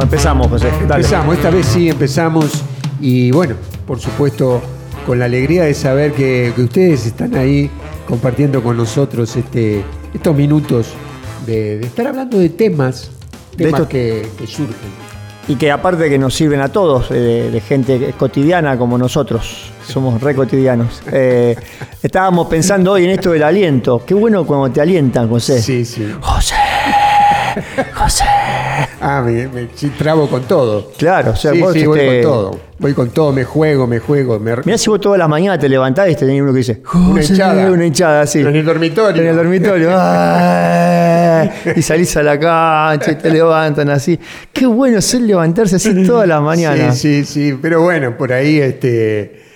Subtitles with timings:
[0.00, 0.68] Bueno, empezamos, José.
[0.88, 1.02] Dale.
[1.02, 2.46] Empezamos, esta vez sí empezamos
[3.02, 3.54] y bueno,
[3.86, 4.62] por supuesto,
[5.04, 7.70] con la alegría de saber que, que ustedes están ahí
[8.08, 9.84] compartiendo con nosotros este,
[10.14, 10.86] estos minutos
[11.46, 13.10] de, de estar hablando de temas,
[13.58, 15.10] De estos- que, que surgen.
[15.48, 19.70] Y que aparte que nos sirven a todos, eh, de, de gente cotidiana como nosotros,
[19.86, 21.02] somos re cotidianos.
[21.12, 21.56] Eh,
[22.02, 24.02] estábamos pensando hoy en esto del aliento.
[24.06, 25.60] Qué bueno cuando te alientan, José.
[25.60, 26.10] Sí, sí.
[26.20, 26.54] José,
[27.94, 28.24] José.
[29.00, 30.92] Ah, me, me- sí, trabo con todo.
[30.96, 32.60] Claro, o sea, sí, vos sí, voy este- con todo.
[32.78, 34.38] Voy con todo, me juego, me juego.
[34.38, 34.56] Me...
[34.64, 37.20] Mirá si vos todas las mañanas te levantás y te tenés uno que dice, Una
[37.20, 37.70] "José", hinchada.
[37.70, 38.40] Una hinchada, sí.
[38.40, 39.22] En el dormitorio.
[39.22, 39.90] En el dormitorio.
[41.76, 44.18] y salís a la cancha y te levantan así.
[44.52, 46.96] Qué bueno es el levantarse así todas las mañanas.
[46.98, 49.50] Sí, sí, sí, pero bueno, por ahí este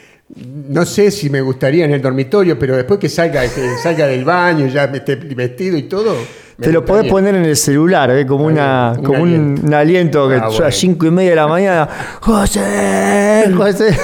[0.69, 4.25] no sé si me gustaría en el dormitorio, pero después que salga, que salga del
[4.25, 6.17] baño, ya me esté vestido y todo.
[6.60, 8.27] Te lo podés poner en el celular, ¿eh?
[8.27, 9.66] como, una, Un como un, aliento.
[9.66, 10.64] un aliento que Ah, a bueno.
[10.64, 11.88] las cinco y media de la mañana.
[12.20, 13.96] José, José.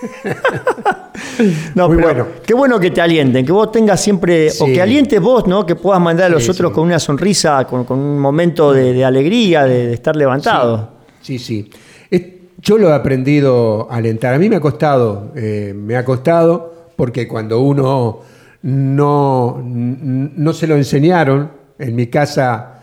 [1.74, 2.26] no, Muy pero bueno.
[2.46, 5.64] Qué bueno que te alienten, que vos tengas siempre, o que alientes vos, ¿no?
[5.66, 6.74] Que puedas mandar a los Sí, otros sí.
[6.74, 10.90] con una sonrisa, con, con un momento de, de alegría, de, de estar levantado.
[11.20, 11.70] Sí, sí.
[12.10, 12.22] Es-
[12.60, 14.34] Yo lo he aprendido a alentar.
[14.34, 18.20] A mí me ha costado, eh, me ha costado porque cuando uno
[18.62, 22.80] no, no se lo enseñaron, en mi casa,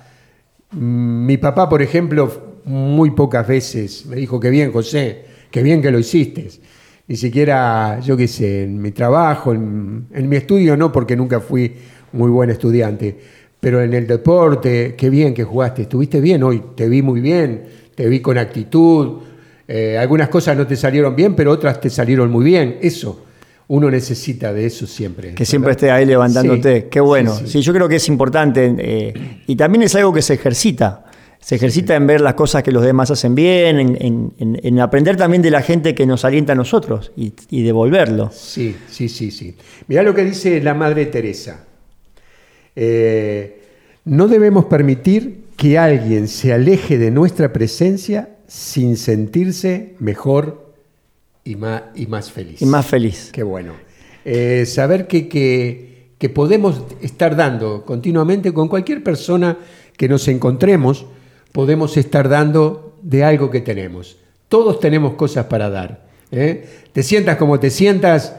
[0.72, 5.82] mm, mi papá, por ejemplo, muy pocas veces me dijo que bien, José, que bien
[5.82, 6.50] que lo hiciste.
[7.08, 11.72] Ni siquiera, yo qué sé, en mi trabajo, en, mi estudio no, porque nunca fui
[12.14, 13.16] muy buen estudiante,
[13.60, 17.64] pero en el deporte, qué bien que jugaste, estuviste bien hoy, te vi muy bien,
[17.94, 19.22] te vi con actitud,
[19.68, 23.25] eh, algunas cosas no te salieron bien, pero otras te salieron muy bien, eso,
[23.68, 25.34] uno necesita de eso siempre.
[25.34, 26.82] Que siempre esté ahí levantándote.
[26.82, 27.34] Sí, Qué bueno.
[27.36, 27.62] sí, Sí, sí.
[27.62, 28.76] yo creo que es importante.
[28.78, 29.14] eh,
[29.48, 31.06] y también es algo que se ejercita.
[31.40, 34.80] Se ejercita en ver las cosas que los demás hacen bien, en, en- en- en
[34.80, 38.32] aprender también de la gente que nos alienta a nosotros y, y devolverlo.
[38.34, 39.56] Sí, sí, sí, sí.
[39.88, 41.64] Mirá lo que dice la Madre Teresa.
[42.76, 43.62] Eh,
[44.06, 50.65] no debemos permitir que alguien se aleje de nuestra presencia sin sentirse mejor
[51.46, 52.62] y más, y más feliz.
[52.62, 53.30] Y más feliz.
[53.32, 53.74] Qué bueno.
[54.26, 59.58] Eh, saber que, que- que podemos estar dando continuamente con cualquier persona
[59.98, 61.06] que nos encontremos,
[61.52, 64.18] podemos estar dando de algo que tenemos.
[64.48, 66.06] Todos tenemos cosas para dar.
[66.32, 66.68] ¿eh?
[66.94, 68.34] Te sientas como te sientas,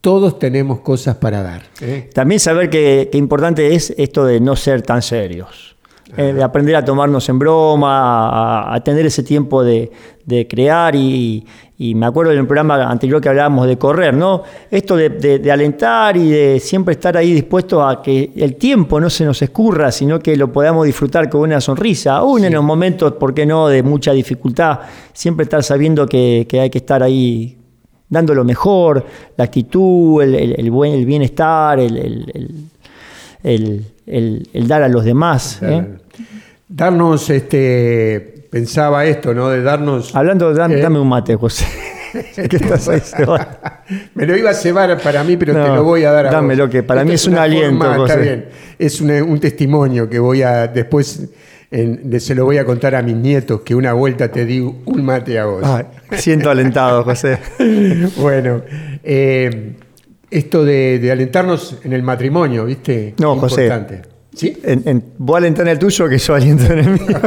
[0.00, 1.64] todos tenemos cosas para dar.
[1.82, 2.08] ¿eh?
[2.14, 5.76] También saber que, que importante es esto de no ser tan serios.
[6.16, 8.28] Eh, de aprender a tomarnos en broma,
[8.70, 9.90] a, a tener ese tiempo de,
[10.24, 11.44] de crear y,
[11.76, 14.42] y me acuerdo en el programa anterior que hablábamos de correr, ¿no?
[14.70, 19.00] Esto de, de- de alentar y de siempre estar ahí dispuesto a que el tiempo
[19.00, 22.64] no se nos escurra, sino que lo podamos disfrutar con una sonrisa, aún en los
[22.64, 24.80] momentos, ¿por qué no?, de mucha dificultad,
[25.12, 27.56] siempre estar sabiendo que, que hay que estar ahí
[28.08, 29.04] dando lo mejor,
[29.36, 32.64] la actitud, el, el- el buen, el bienestar, el, el-
[33.42, 35.58] el- el- dar a los demás.
[35.62, 35.84] ¿eh?
[36.68, 39.48] Darnos, este, pensaba esto, ¿no?
[39.48, 40.14] De darnos...
[40.14, 41.64] Hablando, dame, Eh, dame un mate, José.
[42.48, 43.00] ¿Qué estás ahí?
[44.14, 46.64] Me lo iba a cebar para mí, pero te lo voy a dar a dámelo,
[46.64, 46.72] vos.
[46.72, 48.20] que para mí es un aliento, forma- está José.
[48.22, 48.44] bien.
[48.78, 51.28] Es un, un testimonio que voy a después
[51.70, 54.58] en- de- se lo voy a contar a mis nietos que una vuelta te di
[54.60, 55.62] un mate a vos.
[56.12, 57.38] Siento alentado, José.
[58.16, 58.62] bueno,
[59.04, 59.72] eh,
[60.30, 63.14] esto de, de alentarnos en el matrimonio, ¿viste?
[63.18, 63.62] No, Qué José.
[63.64, 64.02] Importante.
[64.34, 64.56] ¿Sí?
[64.62, 67.00] En, en, vos alentá en el tuyo que yo aliento en el mío.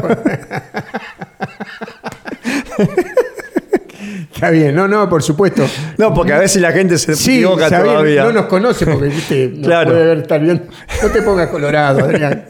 [4.34, 5.64] Está bien, no, no, por supuesto.
[5.98, 8.24] No, porque a veces la gente se Sí, equivoca todavía.
[8.24, 9.50] no nos conoce porque ¿viste?
[9.56, 9.92] nos Claro.
[9.92, 10.64] puede ver estar bien.
[11.04, 12.46] No te pongas colorado, Adrián.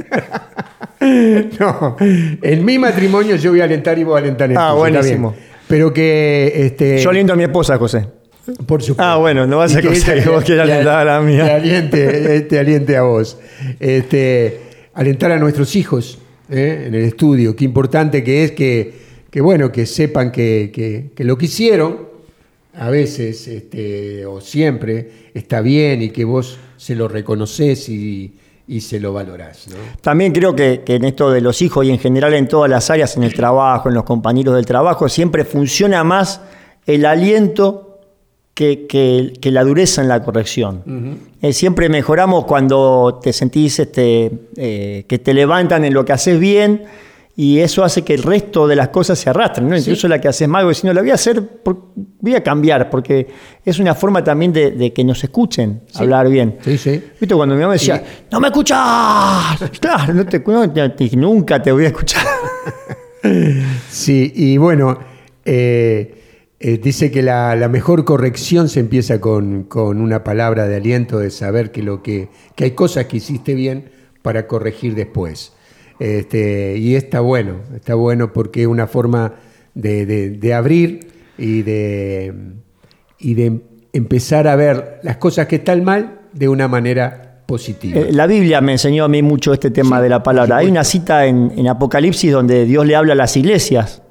[1.59, 5.31] no, en mi matrimonio yo voy a alentar y vos a alentar en Ah, buenísimo.
[5.31, 5.44] bien.
[5.68, 8.07] Pero que este, Yo aliento a mi esposa, José.
[8.66, 8.96] Por supuesto.
[9.03, 9.88] Ah, bueno, no va a Y que
[10.29, 11.46] vos quieras alentar a la mía.
[11.46, 13.38] Te aliente, te aliente a vos.
[13.79, 14.62] Este,
[14.94, 16.18] alentar a nuestros hijos
[16.50, 16.86] ¿eh?
[16.88, 17.56] en el estudio.
[17.56, 18.94] Qué importante que es que,
[19.30, 22.10] que, bueno, que sepan que, que- que lo que hicieron,
[22.74, 28.33] a veces este, o siempre, está bien y que vos se lo reconoces y,
[28.68, 29.68] y se lo valorás.
[29.69, 29.75] ¿no?
[30.01, 32.89] También creo que, que en esto de los hijos y en general en todas las
[32.89, 36.42] áreas, en el trabajo, en los compañeros del trabajo, siempre funciona más
[36.86, 37.91] el aliento
[38.62, 40.84] que, que- que la dureza en la corrección.
[41.42, 46.40] Eh, siempre mejoramos cuando te sentís este, eh, que te levantan en lo que haces
[46.40, 46.84] bien
[47.36, 49.75] y eso hace que el resto de las cosas se arrastren, ¿no?
[49.75, 51.42] incluso la que haces mal, si no la voy a hacer,
[52.19, 53.25] voy a cambiar, porque
[53.66, 56.57] es una forma también de, de que nos escuchen hablar bien.
[56.64, 57.02] Sí, sí.
[57.19, 57.34] ¿Viste?
[57.34, 58.25] Cuando mi mamá decía, Sí.
[58.31, 58.78] no me escuchas,
[59.80, 60.68] claro, no te, no
[61.18, 62.24] nunca te voy a escuchar.
[63.90, 64.98] Sí, y bueno,
[65.46, 66.20] eh,
[66.62, 71.19] eh, dice que la, la mejor corrección se empieza con, con una palabra de aliento,
[71.19, 73.90] de saber que, lo que, que hay cosas que hiciste bien
[74.22, 75.54] para corregir después.
[76.00, 79.34] Este, y está bueno, está bueno porque es una forma
[79.74, 82.34] de, de- de abrir y de,
[83.19, 83.62] y de
[83.94, 88.00] empezar a ver las cosas que están mal de una manera positiva.
[88.00, 90.57] Eh, La Biblia me enseñó a mí mucho este tema Sí, de la palabra.
[90.57, 94.02] Hay una cita en, en Apocalipsis donde Dios le habla a las iglesias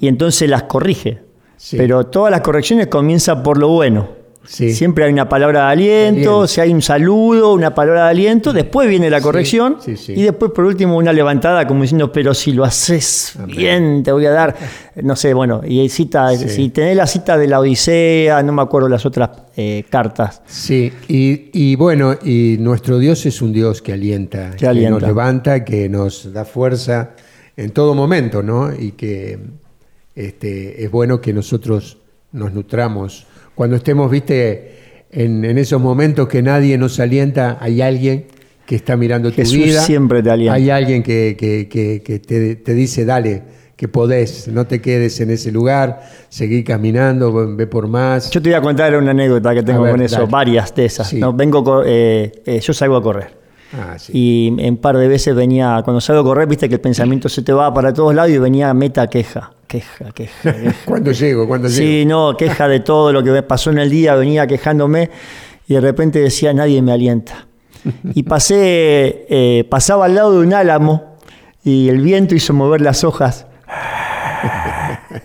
[0.00, 1.20] y entonces las corrige.
[1.62, 1.76] Sí.
[1.76, 4.08] Pero todas las correcciones comienzan por lo bueno.
[4.46, 4.72] Sí.
[4.72, 6.46] Siempre hay una palabra de aliento, Aliento.
[6.46, 10.14] si hay un saludo, una palabra de aliento, después viene la corrección sí, sí.
[10.16, 14.24] y después por último una levantada como diciendo, pero si lo haces bien, te voy
[14.24, 14.56] a dar,
[15.02, 18.62] no sé, bueno, y hay cita, si tenés la cita de la Odisea, no me
[18.62, 19.28] acuerdo las otras
[19.58, 20.40] eh, cartas.
[20.46, 24.90] Sí, y, y bueno, y nuestro Dios es un Dios que alienta, Que alienta.
[24.98, 27.10] nos levanta, que nos da fuerza
[27.58, 28.72] en todo momento, ¿no?
[28.72, 29.38] Y que
[30.14, 31.98] este, es bueno que nosotros
[32.32, 33.26] nos nutramos.
[33.54, 38.26] Cuando estemos, viste, en, en esos momentos que nadie nos alienta, hay alguien
[38.66, 39.80] que está mirando tu vida.
[39.82, 40.54] siempre te alienta.
[40.54, 43.42] Hay alguien que, que- que- que te, te dice, dale,
[43.76, 48.30] que podés, no te quedes en ese lugar, seguí caminando, ve por más.
[48.30, 50.28] Yo te voy a contar una anécdota que tengo ver, con eso, dale.
[50.30, 51.08] varias de esas.
[51.08, 51.18] Sí.
[51.18, 51.32] ¿no?
[51.32, 53.39] Vengo, eh, eh, yo salgo a correr.
[53.72, 54.12] Ah, sí.
[54.14, 57.42] Y en par de veces venía, cuando salgo a correr, viste que el pensamiento se
[57.42, 60.52] te va para todos lados y venía meta queja, queja, queja.
[60.52, 60.74] queja.
[60.84, 61.46] ¿Cuándo llego?
[61.46, 61.80] ¿Cuándo llego?
[61.80, 65.10] sí, no, queja de todo lo que me pasó en el día, venía quejándome
[65.68, 67.46] y de repente decía, nadie me alienta.
[68.14, 71.16] Y pasé, eh, pasaba al lado de un álamo
[71.64, 73.46] y el viento hizo mover las hojas.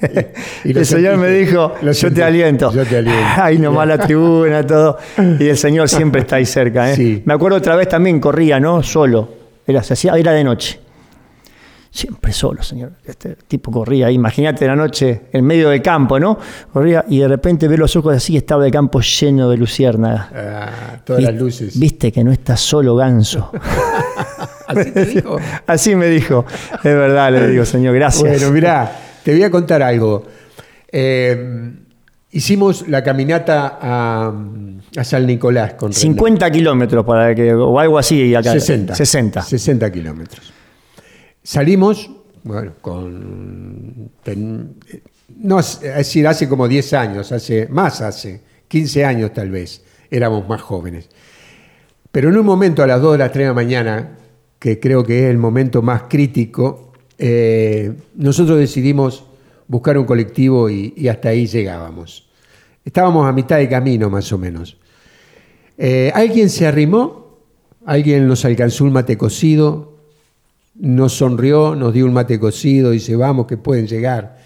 [0.63, 2.71] Y el Señor me dijo, yo te aliento.
[2.71, 3.23] yo te aliento.
[3.41, 4.97] Ahí nomás la tribuna, todo.
[5.39, 6.91] Y el Señor siempre está ahí cerca.
[6.91, 6.95] ¿eh?
[6.95, 7.21] Sí.
[7.25, 8.83] Me acuerdo otra vez también corría, ¿no?
[8.83, 9.29] Solo.
[9.67, 10.79] Era, se hacía, era de noche.
[11.95, 12.91] Siempre solo, señor.
[13.05, 14.15] Este tipo corría ahí.
[14.15, 16.37] Imagínate la noche en medio del campo, ¿no?
[16.73, 20.27] Corría y de repente ve los ojos así estaba el campo lleno de luciérnagas.
[20.35, 20.69] Ah,
[21.05, 21.79] todas las luces.
[21.79, 23.49] Viste que no estás solo, ganso.
[24.67, 25.37] ¿Así te dijo?
[25.65, 26.45] Así me dijo.
[26.73, 28.29] Es verdad, le digo, señor, gracias.
[28.41, 28.91] Bueno, mirá,
[29.25, 30.23] te voy a contar algo.
[30.91, 31.73] Eh,
[32.31, 34.31] hicimos la caminata a,
[34.95, 35.99] a San Nicolás con René.
[35.99, 38.51] 50 kilómetros para que, o algo así acá.
[38.51, 38.93] 60.
[38.93, 39.41] 60.
[39.41, 40.53] 60 kilómetros.
[41.41, 42.11] Salimos,
[42.43, 44.11] bueno, con.
[44.21, 44.75] ten-
[45.37, 50.47] no, es decir, hace como 10 años, hace más hace, 15 años tal vez, éramos
[50.47, 51.09] más jóvenes.
[52.11, 54.17] Pero en un momento a las 2 de las 3 de la mañana,
[54.59, 56.84] que creo que es el momento más crítico,
[57.17, 59.23] eh, nosotros decidimos
[59.67, 62.29] buscar un colectivo y, y hasta ahí llegábamos.
[62.83, 64.77] Estábamos a mitad de camino más o menos.
[65.77, 67.39] Eh, alguien se arrimó,
[67.85, 69.97] alguien nos alcanzó un mate cocido,
[70.75, 74.37] nos sonrió, nos dio un mate cocido, dice, vamos que pueden llegar.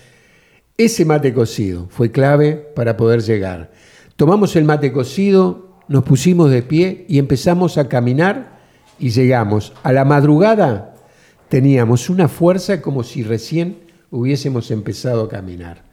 [0.78, 3.72] Ese mate cocido fue clave para poder llegar.
[4.16, 8.60] Tomamos el mate cocido, nos pusimos de pie y empezamos a caminar
[9.00, 9.74] y llegamos.
[9.84, 10.96] A la madrugada
[11.50, 13.78] teníamos una fuerza como si recién
[14.12, 15.84] hubiésemos empezado a caminar.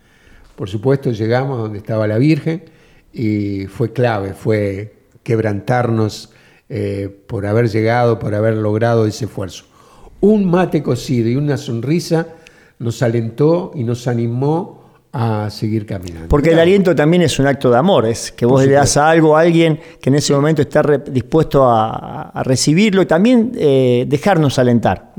[0.54, 2.64] Por supuesto llegamos donde estaba la Virgen
[3.12, 6.30] y fue clave, fue quebrantarnos
[6.68, 9.64] eh, por haber llegado, por haber logrado ese esfuerzo.
[10.20, 12.28] Un mate cocido y una sonrisa
[12.78, 14.85] nos alentó y nos animó
[15.18, 16.28] a seguir caminando.
[16.28, 19.34] Porque el aliento también es un acto de amor, es que vos le das algo
[19.36, 24.04] a alguien que en ese momento está re- dispuesto a, a recibirlo y también eh,
[24.06, 25.12] dejarnos alentar.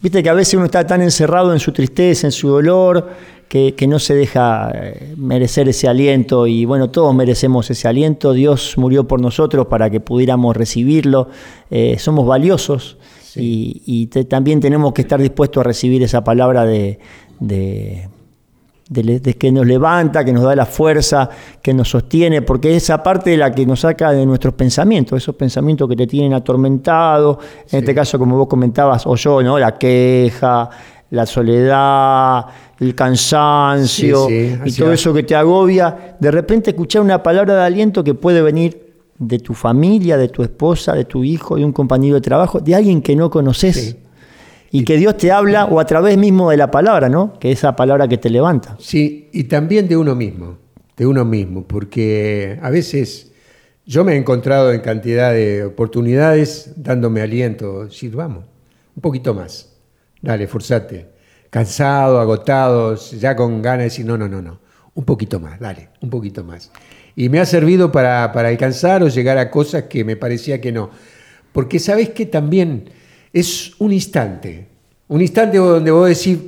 [0.00, 3.10] Viste que a veces uno está tan encerrado en su tristeza, en su dolor,
[3.48, 8.32] que, que no se deja eh, merecer ese aliento y bueno, todos merecemos ese aliento,
[8.32, 11.28] Dios murió por nosotros para que pudiéramos recibirlo,
[11.70, 12.96] Eh, somos valiosos
[13.34, 16.98] y, y te- también tenemos que estar dispuestos a recibir esa palabra de-
[17.40, 18.08] de
[18.92, 21.28] de, que nos levanta, que nos da la fuerza,
[21.62, 25.22] que nos sostiene, porque es esa parte de la que nos saca de nuestros pensamientos,
[25.22, 27.38] esos pensamientos que te tienen atormentado,
[27.70, 29.58] en este caso como vos comentabas, o yo, ¿no?
[29.58, 30.68] La queja,
[31.10, 32.46] la soledad,
[32.80, 35.00] el cansancio Sí, sí, y todo es.
[35.00, 39.38] eso que te agobia, de repente escuchar una palabra de aliento que puede venir de
[39.38, 43.00] tu familia, de tu esposa, de tu hijo, de un compañero de trabajo, de alguien
[43.02, 43.96] que no conoces.
[44.74, 47.38] Y que Dios te habla o a través mismo de la palabra, ¿no?
[47.38, 48.74] Que es esa palabra que te levanta.
[48.80, 50.56] Sí, y también de uno mismo,
[50.96, 53.32] de uno mismo, porque a veces
[53.84, 58.46] yo me he encontrado en cantidad de oportunidades dándome aliento, decir, vamos,
[58.96, 59.76] un poquito más,
[60.22, 61.10] dale, forzate,
[61.50, 64.58] cansado, agotado, ya con ganas de decir, no, no, no, no,
[64.94, 66.70] un poquito más, dale, un poquito más.
[67.14, 70.72] Y me ha servido para, para alcanzar o llegar a cosas que me parecía que
[70.72, 70.88] no,
[71.52, 72.88] porque sabes que también
[73.32, 74.66] es un instante,
[75.08, 76.38] un instante donde vos decís,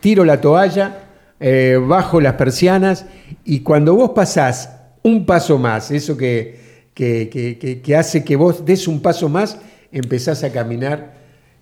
[0.00, 1.00] tiro la toalla,
[1.40, 3.06] eh, bajo las persianas
[3.44, 4.70] y cuando vos pasás
[5.02, 6.58] un paso más, eso que,
[6.94, 7.28] que,
[7.60, 9.58] que- que hace que vos des un paso más,
[9.92, 11.14] empezás a caminar,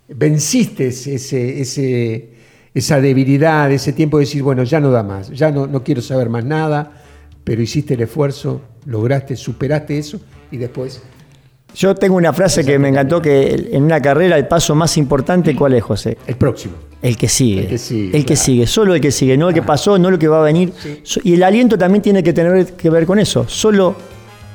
[0.08, 1.14] venciste ese,
[1.60, 2.30] ese,
[2.74, 6.02] esa debilidad, ese tiempo de decir, bueno, ya no da más, ya no, no quiero
[6.02, 6.92] saber más nada,
[7.44, 11.02] pero hiciste el esfuerzo, lograste, superaste eso y después
[11.74, 15.54] Yo tengo una frase que me encantó, que en una carrera el paso más importante,
[15.56, 16.18] ¿cuál es, José?
[16.26, 16.74] el próximo.
[17.00, 17.62] El que sigue.
[17.62, 18.40] El que sigue, El que claro.
[18.42, 20.72] sigue, solo el que sigue, no el que pasó, no lo que va a venir.
[21.24, 23.44] Y el aliento también tiene que tener que ver con eso.
[23.48, 23.96] Solo,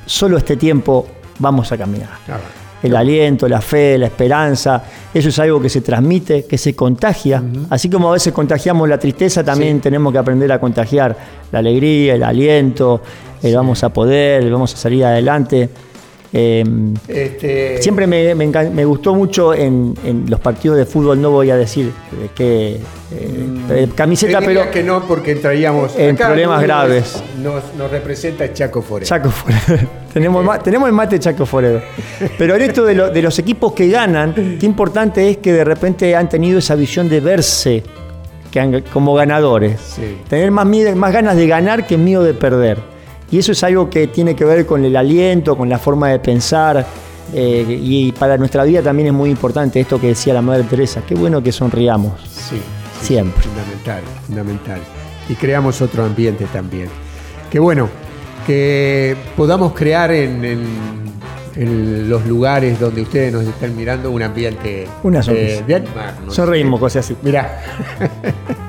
[0.05, 1.07] solo este tiempo
[1.39, 2.09] vamos a caminar.
[2.29, 2.37] Ah,
[2.83, 4.81] El aliento, la fe, la esperanza,
[5.13, 7.43] eso es algo que se transmite, que se contagia.
[7.71, 9.81] Así como a veces contagiamos la tristeza, también Sí.
[9.81, 11.17] tenemos que aprender a contagiar
[11.51, 13.01] la alegría, el aliento,
[13.43, 15.67] el vamos a poder, el vamos a salir adelante.
[16.33, 16.63] Eh,
[17.07, 21.31] Este, Siempre me, me encan- me gustó mucho en, en los partidos de fútbol, no
[21.31, 21.91] voy a decir
[22.35, 22.79] que eh,
[23.69, 27.23] eh, camiseta, pero que no porque entraríamos En problemas graves.
[27.41, 29.07] Nos, nos representa Chaco Forero.
[29.07, 29.87] Chaco Forever.
[30.13, 31.81] tenemos, ma- tenemos el mate Chaco Forever.
[32.37, 35.63] Pero en esto de, lo- de los equipos que ganan, qué importante es que de
[35.63, 37.83] repente han tenido esa visión de verse
[38.51, 39.79] que han- como ganadores.
[39.79, 40.17] Sí.
[40.27, 42.96] Tener más, más ganas de ganar que miedo de perder.
[43.31, 46.19] Y eso es algo que tiene que ver con el aliento, con la forma de
[46.19, 46.85] pensar.
[47.33, 51.01] eh, y para nuestra vida también es muy importante esto que decía la Madre Teresa.
[51.05, 52.13] Qué bueno que sonriamos.
[52.31, 52.55] Sí,
[53.01, 53.43] sí, Siempre.
[53.43, 54.79] Fundamental, fundamental.
[55.27, 56.87] Y creamos otro ambiente también.
[57.51, 57.89] Qué bueno
[58.45, 61.06] que podamos crear en, en-
[61.57, 66.33] en los lugares donde ustedes nos están mirando un ambiente Una eh, de animarnos.
[66.33, 67.15] Sonreímos, José, así.
[67.23, 67.63] Mirá,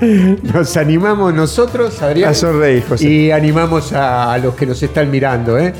[0.43, 2.31] nos animamos nosotros, Adrián.
[2.31, 3.07] A sonreír, José.
[3.07, 5.73] Y animamos a, los que nos están mirando, ¿eh?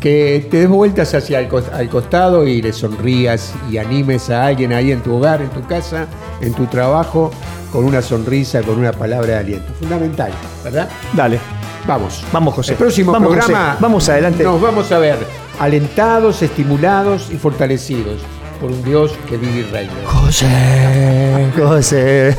[0.00, 4.72] que te des vueltas hacia el, al costado y le sonrías y animes a alguien
[4.72, 6.06] ahí en tu hogar, en tu casa,
[6.40, 7.30] en tu trabajo,
[7.72, 9.72] con una sonrisa, con una palabra de aliento.
[9.78, 10.30] Fundamental,
[10.62, 10.88] ¿verdad?
[11.14, 11.38] Dale.
[11.86, 12.24] Vamos.
[12.32, 12.72] Vamos, José.
[12.72, 13.66] El próximo Vamos, programa.
[13.66, 13.78] José.
[13.80, 14.44] Vamos adelante.
[14.44, 18.20] Nos vamos a ver alentados, estimulados y fortalecidos
[18.60, 19.92] por un Dios que vive y reina.
[20.06, 22.38] José, José.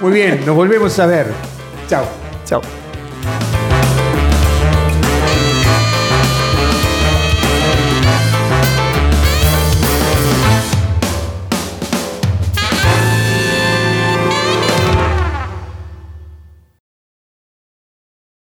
[0.00, 1.26] Muy bien, nos volvemos a ver.
[1.88, 2.04] Chao.
[2.44, 2.83] Chao.